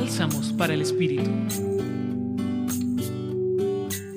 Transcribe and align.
Bálsamos 0.00 0.54
para 0.54 0.72
el 0.72 0.80
Espíritu. 0.80 1.30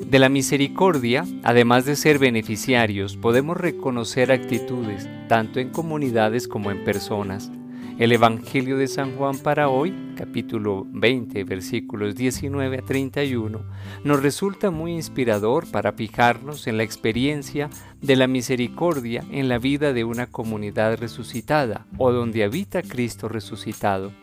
De 0.09 0.17
la 0.17 0.29
misericordia, 0.29 1.25
además 1.43 1.83
de 1.85 1.97
ser 1.97 2.19
beneficiarios, 2.19 3.17
podemos 3.17 3.57
reconocer 3.57 4.31
actitudes, 4.31 5.09
tanto 5.27 5.59
en 5.59 5.71
comunidades 5.71 6.47
como 6.47 6.71
en 6.71 6.85
personas. 6.85 7.51
El 7.99 8.13
Evangelio 8.13 8.77
de 8.77 8.87
San 8.87 9.17
Juan 9.17 9.37
para 9.37 9.67
hoy, 9.67 9.93
capítulo 10.15 10.87
20, 10.89 11.43
versículos 11.43 12.15
19 12.15 12.77
a 12.77 12.81
31, 12.81 13.59
nos 14.05 14.23
resulta 14.23 14.71
muy 14.71 14.93
inspirador 14.93 15.69
para 15.69 15.91
fijarnos 15.91 16.65
en 16.67 16.77
la 16.77 16.83
experiencia 16.83 17.69
de 18.01 18.15
la 18.15 18.27
misericordia 18.27 19.25
en 19.31 19.49
la 19.49 19.57
vida 19.57 19.91
de 19.91 20.05
una 20.05 20.27
comunidad 20.27 20.97
resucitada 20.97 21.87
o 21.97 22.13
donde 22.13 22.45
habita 22.45 22.81
Cristo 22.83 23.27
resucitado. 23.27 24.22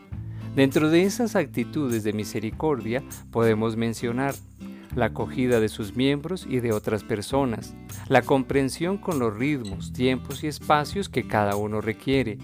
Dentro 0.55 0.89
de 0.89 1.03
esas 1.03 1.37
actitudes 1.37 2.03
de 2.03 2.11
misericordia 2.11 3.01
podemos 3.31 3.77
mencionar 3.77 4.35
la 4.95 5.05
acogida 5.05 5.61
de 5.61 5.69
sus 5.69 5.95
miembros 5.95 6.45
y 6.49 6.59
de 6.59 6.73
otras 6.73 7.05
personas, 7.05 7.73
la 8.09 8.21
comprensión 8.21 8.97
con 8.97 9.17
los 9.17 9.33
ritmos, 9.33 9.93
tiempos 9.93 10.43
y 10.43 10.47
espacios 10.47 11.07
que 11.07 11.25
cada 11.25 11.55
uno 11.55 11.79
requiere, 11.79 12.37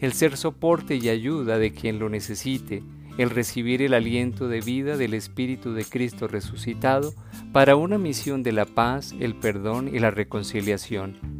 el 0.00 0.12
ser 0.12 0.36
soporte 0.36 0.96
y 0.96 1.08
ayuda 1.08 1.58
de 1.58 1.72
quien 1.72 2.00
lo 2.00 2.08
necesite, 2.08 2.82
el 3.16 3.30
recibir 3.30 3.80
el 3.82 3.94
aliento 3.94 4.48
de 4.48 4.60
vida 4.60 4.96
del 4.96 5.14
Espíritu 5.14 5.72
de 5.72 5.84
Cristo 5.84 6.26
resucitado 6.26 7.14
para 7.52 7.76
una 7.76 7.96
misión 7.96 8.42
de 8.42 8.52
la 8.52 8.64
paz, 8.64 9.14
el 9.20 9.36
perdón 9.36 9.94
y 9.94 10.00
la 10.00 10.10
reconciliación. 10.10 11.31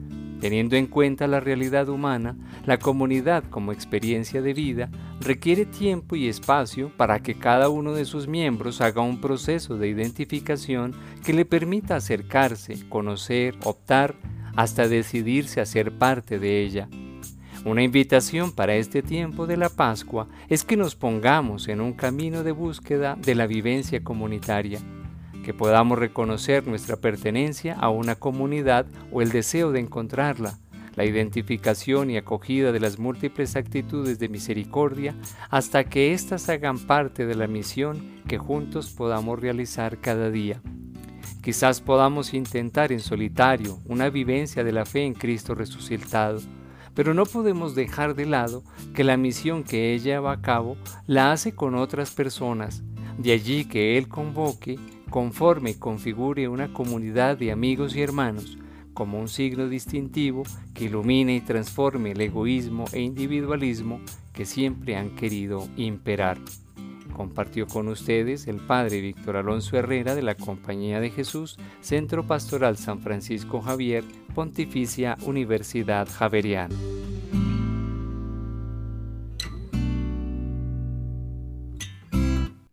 Teniendo 0.42 0.74
en 0.74 0.88
cuenta 0.88 1.28
la 1.28 1.38
realidad 1.38 1.88
humana, 1.88 2.36
la 2.66 2.76
comunidad 2.76 3.44
como 3.48 3.70
experiencia 3.70 4.42
de 4.42 4.52
vida 4.54 4.90
requiere 5.20 5.66
tiempo 5.66 6.16
y 6.16 6.26
espacio 6.26 6.90
para 6.96 7.20
que 7.22 7.36
cada 7.36 7.68
uno 7.68 7.92
de 7.92 8.04
sus 8.04 8.26
miembros 8.26 8.80
haga 8.80 9.02
un 9.02 9.20
proceso 9.20 9.76
de 9.76 9.86
identificación 9.86 10.96
que 11.24 11.32
le 11.32 11.44
permita 11.44 11.94
acercarse, 11.94 12.88
conocer, 12.88 13.54
optar, 13.62 14.16
hasta 14.56 14.88
decidirse 14.88 15.60
a 15.60 15.64
ser 15.64 15.96
parte 15.96 16.40
de 16.40 16.60
ella. 16.64 16.88
Una 17.64 17.84
invitación 17.84 18.50
para 18.50 18.74
este 18.74 19.00
tiempo 19.00 19.46
de 19.46 19.56
la 19.56 19.68
Pascua 19.68 20.26
es 20.48 20.64
que 20.64 20.76
nos 20.76 20.96
pongamos 20.96 21.68
en 21.68 21.80
un 21.80 21.92
camino 21.92 22.42
de 22.42 22.50
búsqueda 22.50 23.14
de 23.14 23.36
la 23.36 23.46
vivencia 23.46 24.02
comunitaria, 24.02 24.80
que 25.42 25.54
podamos 25.54 25.98
reconocer 25.98 26.66
nuestra 26.66 26.96
pertenencia 26.96 27.74
a 27.74 27.90
una 27.90 28.14
comunidad 28.14 28.86
o 29.10 29.22
el 29.22 29.30
deseo 29.30 29.72
de 29.72 29.80
encontrarla, 29.80 30.58
la 30.94 31.04
identificación 31.04 32.10
y 32.10 32.16
acogida 32.16 32.72
de 32.72 32.80
las 32.80 32.98
múltiples 32.98 33.56
actitudes 33.56 34.18
de 34.18 34.28
misericordia 34.28 35.14
hasta 35.50 35.84
que 35.84 36.12
éstas 36.12 36.48
hagan 36.48 36.78
parte 36.78 37.26
de 37.26 37.34
la 37.34 37.46
misión 37.46 38.22
que 38.28 38.38
juntos 38.38 38.90
podamos 38.90 39.40
realizar 39.40 39.98
cada 39.98 40.30
día. 40.30 40.60
Quizás 41.42 41.80
podamos 41.80 42.34
intentar 42.34 42.92
en 42.92 43.00
solitario 43.00 43.78
una 43.86 44.10
vivencia 44.10 44.62
de 44.62 44.72
la 44.72 44.84
fe 44.84 45.04
en 45.04 45.14
Cristo 45.14 45.54
resucitado, 45.54 46.40
pero 46.94 47.14
no 47.14 47.24
podemos 47.24 47.74
dejar 47.74 48.14
de 48.14 48.26
lado 48.26 48.62
que 48.94 49.02
la 49.02 49.16
misión 49.16 49.64
que 49.64 49.92
ella 49.92 50.20
va 50.20 50.32
a 50.32 50.40
cabo 50.42 50.76
la 51.06 51.32
hace 51.32 51.52
con 51.52 51.74
otras 51.74 52.12
personas, 52.12 52.82
de 53.18 53.32
allí 53.32 53.64
que 53.64 53.98
Él 53.98 54.08
convoque, 54.08 54.78
conforme 55.12 55.72
y 55.72 55.74
configure 55.74 56.48
una 56.48 56.72
comunidad 56.72 57.36
de 57.36 57.52
amigos 57.52 57.94
y 57.94 58.00
hermanos 58.00 58.56
como 58.94 59.20
un 59.20 59.28
signo 59.28 59.68
distintivo 59.68 60.42
que 60.74 60.86
ilumine 60.86 61.36
y 61.36 61.40
transforme 61.42 62.12
el 62.12 62.20
egoísmo 62.22 62.86
e 62.92 63.00
individualismo 63.00 64.00
que 64.32 64.46
siempre 64.46 64.96
han 64.96 65.10
querido 65.10 65.68
imperar. 65.76 66.38
Compartió 67.12 67.66
con 67.66 67.88
ustedes 67.88 68.46
el 68.46 68.56
Padre 68.56 69.02
Víctor 69.02 69.36
Alonso 69.36 69.76
Herrera 69.76 70.14
de 70.14 70.22
la 70.22 70.34
Compañía 70.34 70.98
de 70.98 71.10
Jesús, 71.10 71.58
Centro 71.82 72.26
Pastoral 72.26 72.78
San 72.78 73.00
Francisco 73.00 73.60
Javier, 73.60 74.04
Pontificia 74.34 75.18
Universidad 75.26 76.08
Javeriana. 76.08 76.74